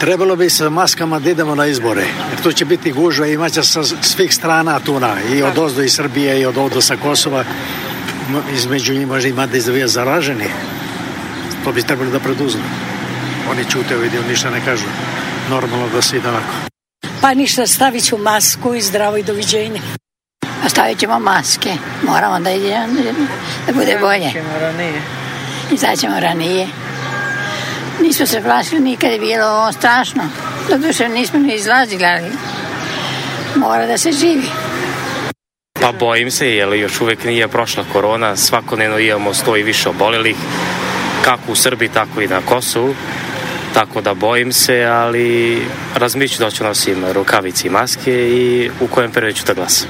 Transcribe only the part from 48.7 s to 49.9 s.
u kojem periodu ću da glasam.